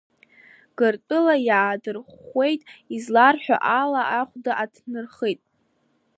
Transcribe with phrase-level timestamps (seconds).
[0.77, 2.61] Гыртәыла иаадырхәеит,
[2.95, 5.39] изларҳәо ала, ахә ду аҭнырхит.